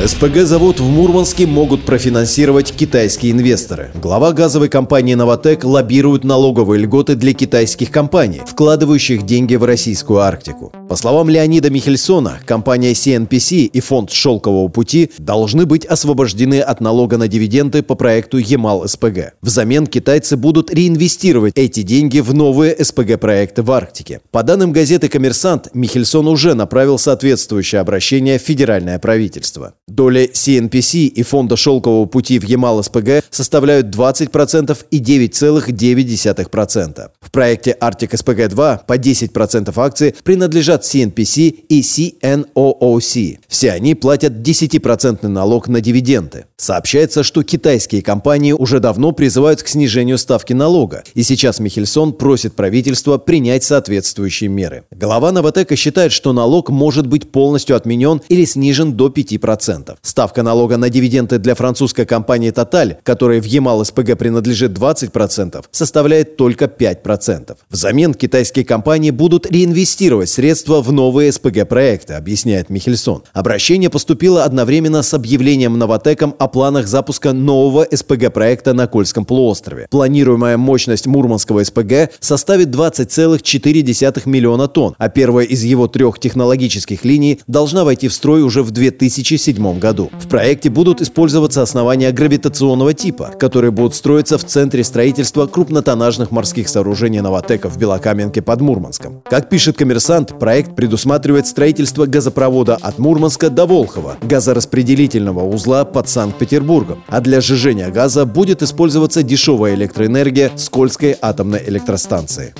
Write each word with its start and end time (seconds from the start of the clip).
СПГ-завод 0.00 0.80
в 0.80 0.88
Мурманске 0.88 1.46
могут 1.46 1.84
профинансировать 1.84 2.72
китайские 2.72 3.32
инвесторы. 3.32 3.92
Глава 3.94 4.32
газовой 4.32 4.68
компании 4.68 5.14
«Новотек» 5.14 5.64
лоббирует 5.64 6.24
налоговые 6.24 6.82
льготы 6.82 7.14
для 7.14 7.34
китайских 7.34 7.92
компаний, 7.92 8.40
вкладывающих 8.44 9.24
деньги 9.24 9.54
в 9.54 9.64
российскую 9.64 10.18
Арктику. 10.20 10.72
По 10.88 10.96
словам 10.96 11.28
Леонида 11.28 11.70
Михельсона, 11.70 12.40
компания 12.46 12.92
CNPC 12.92 13.66
и 13.66 13.80
фонд 13.80 14.10
«Шелкового 14.10 14.66
пути» 14.68 15.10
должны 15.18 15.66
быть 15.66 15.84
освобождены 15.84 16.60
от 16.60 16.80
налога 16.80 17.16
на 17.16 17.28
дивиденды 17.28 17.82
по 17.82 17.94
проекту 17.94 18.38
«Ямал-СПГ». 18.38 19.34
Взамен 19.40 19.86
китайцы 19.86 20.36
будут 20.36 20.74
реинвестировать 20.74 21.52
эти 21.56 21.82
деньги 21.82 22.18
в 22.18 22.34
новые 22.34 22.74
СПГ-проекты 22.82 23.62
в 23.62 23.70
Арктике. 23.70 24.20
По 24.32 24.42
данным 24.42 24.72
газеты 24.72 25.08
«Коммерсант», 25.08 25.68
Михельсон 25.74 26.26
уже 26.26 26.54
направил 26.54 26.98
соответствующее 26.98 27.80
обращение 27.80 28.38
в 28.38 28.42
федеральное 28.42 28.98
правительство. 28.98 29.74
Доля 29.94 30.24
CNPC 30.24 31.06
и 31.06 31.22
фонда 31.22 31.56
«Шелкового 31.56 32.06
пути» 32.06 32.38
в 32.38 32.44
Ямал-СПГ 32.44 33.24
составляют 33.30 33.94
20% 33.94 34.78
и 34.90 35.00
9,9%. 35.00 37.10
В 37.20 37.30
проекте 37.30 37.76
«Арктик 37.78 38.14
СПГ-2» 38.14 38.80
по 38.86 38.96
10% 38.96 39.72
акций 39.76 40.14
принадлежат 40.24 40.84
CNPC 40.84 41.64
и 41.68 41.82
CNOOC. 41.82 43.40
Все 43.48 43.72
они 43.72 43.94
платят 43.94 44.32
10% 44.32 45.28
налог 45.28 45.68
на 45.68 45.82
дивиденды. 45.82 46.46
Сообщается, 46.56 47.22
что 47.22 47.42
китайские 47.42 48.00
компании 48.02 48.52
уже 48.52 48.80
давно 48.80 49.12
призывают 49.12 49.62
к 49.62 49.68
снижению 49.68 50.16
ставки 50.16 50.54
налога, 50.54 51.04
и 51.14 51.22
сейчас 51.22 51.60
Михельсон 51.60 52.14
просит 52.14 52.54
правительство 52.54 53.18
принять 53.18 53.64
соответствующие 53.64 54.48
меры. 54.48 54.84
Глава 54.90 55.32
Новотека 55.32 55.76
считает, 55.76 56.12
что 56.12 56.32
налог 56.32 56.70
может 56.70 57.06
быть 57.06 57.30
полностью 57.30 57.76
отменен 57.76 58.22
или 58.28 58.46
снижен 58.46 58.94
до 58.94 59.08
5%. 59.08 59.81
Ставка 60.02 60.42
налога 60.42 60.76
на 60.76 60.88
дивиденды 60.88 61.38
для 61.38 61.54
французской 61.54 62.04
компании 62.04 62.52
Total, 62.52 62.96
которой 63.02 63.40
в 63.40 63.44
Ямал-СПГ 63.44 64.16
принадлежит 64.16 64.72
20%, 64.72 65.64
составляет 65.70 66.36
только 66.36 66.66
5%. 66.66 67.56
Взамен 67.70 68.14
китайские 68.14 68.64
компании 68.64 69.10
будут 69.10 69.50
реинвестировать 69.50 70.28
средства 70.28 70.82
в 70.82 70.92
новые 70.92 71.32
СПГ-проекты, 71.32 72.14
объясняет 72.14 72.70
Михельсон. 72.70 73.22
Обращение 73.32 73.90
поступило 73.90 74.44
одновременно 74.44 75.02
с 75.02 75.14
объявлением 75.14 75.78
Новотеком 75.78 76.34
о 76.38 76.48
планах 76.48 76.86
запуска 76.86 77.32
нового 77.32 77.86
СПГ-проекта 77.90 78.72
на 78.72 78.86
Кольском 78.86 79.24
полуострове. 79.24 79.86
Планируемая 79.90 80.56
мощность 80.56 81.06
Мурманского 81.06 81.64
СПГ 81.64 82.12
составит 82.20 82.68
20,4 82.68 84.22
миллиона 84.28 84.68
тонн, 84.68 84.94
а 84.98 85.08
первая 85.08 85.46
из 85.46 85.62
его 85.62 85.88
трех 85.88 86.18
технологических 86.18 87.04
линий 87.04 87.40
должна 87.46 87.84
войти 87.84 88.08
в 88.08 88.14
строй 88.14 88.42
уже 88.42 88.62
в 88.62 88.70
2007 88.70 89.61
году. 89.78 90.10
В 90.20 90.28
проекте 90.28 90.68
будут 90.68 91.00
использоваться 91.00 91.62
основания 91.62 92.10
гравитационного 92.10 92.92
типа, 92.92 93.30
которые 93.38 93.70
будут 93.70 93.94
строиться 93.94 94.36
в 94.36 94.44
центре 94.44 94.82
строительства 94.82 95.46
крупнотоннажных 95.46 96.32
морских 96.32 96.68
сооружений 96.68 97.20
Новотека 97.20 97.68
в 97.68 97.78
Белокаменке 97.78 98.42
под 98.42 98.60
Мурманском. 98.60 99.22
Как 99.30 99.48
пишет 99.48 99.76
коммерсант, 99.76 100.38
проект 100.38 100.74
предусматривает 100.74 101.46
строительство 101.46 102.06
газопровода 102.06 102.76
от 102.80 102.98
Мурманска 102.98 103.48
до 103.48 103.66
Волхова, 103.66 104.16
газораспределительного 104.22 105.46
узла 105.48 105.84
под 105.84 106.08
Санкт 106.08 106.32
Санкт-Петербургом, 106.32 107.04
а 107.08 107.20
для 107.20 107.40
сжижения 107.40 107.90
газа 107.90 108.24
будет 108.24 108.62
использоваться 108.62 109.22
дешевая 109.22 109.74
электроэнергия 109.74 110.50
Скользкой 110.56 111.16
атомной 111.20 111.62
электростанции. 111.66 112.54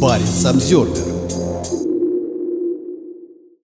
Баренц 0.00 0.44
Обзервер. 0.46 1.09